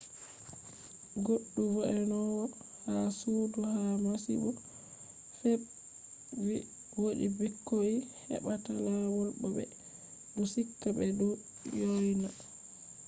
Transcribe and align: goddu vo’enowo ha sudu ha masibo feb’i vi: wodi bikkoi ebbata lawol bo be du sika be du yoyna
goddu 1.25 1.61
vo’enowo 1.73 2.43
ha 2.85 2.95
sudu 3.19 3.59
ha 3.73 3.81
masibo 4.03 4.49
feb’i 5.39 5.65
vi: 6.45 6.57
wodi 7.01 7.25
bikkoi 7.37 7.95
ebbata 8.35 8.71
lawol 8.85 9.29
bo 9.39 9.47
be 9.55 9.63
du 10.33 10.43
sika 10.53 10.89
be 10.97 11.05
du 11.17 11.27
yoyna 11.79 12.29